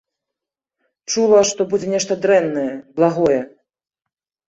[1.11, 2.67] Чула, што будзе нешта дрэннае,
[2.99, 3.41] благое.